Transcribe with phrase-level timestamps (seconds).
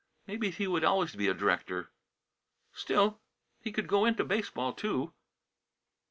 [0.25, 1.91] Maybe he would always be a director;
[2.73, 3.21] still
[3.59, 5.13] he could go into baseball, too.